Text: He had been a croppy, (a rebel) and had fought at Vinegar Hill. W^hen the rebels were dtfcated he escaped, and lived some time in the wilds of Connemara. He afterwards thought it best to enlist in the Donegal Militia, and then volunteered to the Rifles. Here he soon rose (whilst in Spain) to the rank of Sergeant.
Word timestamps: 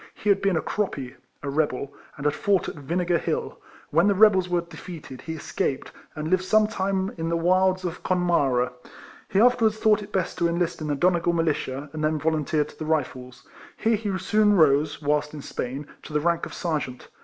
He 0.15 0.29
had 0.29 0.41
been 0.41 0.57
a 0.57 0.63
croppy, 0.63 1.15
(a 1.43 1.49
rebel) 1.51 1.93
and 2.17 2.25
had 2.25 2.33
fought 2.33 2.67
at 2.67 2.73
Vinegar 2.73 3.19
Hill. 3.19 3.59
W^hen 3.93 4.07
the 4.07 4.15
rebels 4.15 4.49
were 4.49 4.63
dtfcated 4.63 5.21
he 5.21 5.33
escaped, 5.35 5.91
and 6.15 6.27
lived 6.27 6.43
some 6.43 6.65
time 6.65 7.13
in 7.19 7.29
the 7.29 7.37
wilds 7.37 7.85
of 7.85 8.01
Connemara. 8.01 8.71
He 9.29 9.39
afterwards 9.39 9.77
thought 9.77 10.01
it 10.01 10.11
best 10.11 10.39
to 10.39 10.47
enlist 10.47 10.81
in 10.81 10.87
the 10.87 10.95
Donegal 10.95 11.33
Militia, 11.33 11.91
and 11.93 12.03
then 12.03 12.17
volunteered 12.17 12.69
to 12.69 12.79
the 12.79 12.83
Rifles. 12.85 13.47
Here 13.77 13.95
he 13.95 14.17
soon 14.17 14.55
rose 14.55 15.03
(whilst 15.03 15.35
in 15.35 15.43
Spain) 15.43 15.85
to 16.01 16.13
the 16.13 16.19
rank 16.19 16.47
of 16.47 16.53
Sergeant. 16.55 17.07